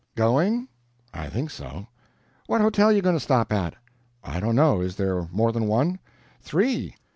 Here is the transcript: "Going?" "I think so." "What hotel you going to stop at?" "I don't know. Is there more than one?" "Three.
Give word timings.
"Going?" 0.15 0.67
"I 1.13 1.29
think 1.29 1.51
so." 1.51 1.85
"What 2.47 2.59
hotel 2.59 2.91
you 2.91 3.03
going 3.03 3.15
to 3.15 3.19
stop 3.19 3.53
at?" 3.53 3.75
"I 4.23 4.39
don't 4.39 4.55
know. 4.55 4.81
Is 4.81 4.95
there 4.95 5.29
more 5.31 5.51
than 5.51 5.67
one?" 5.67 5.99
"Three. 6.41 6.95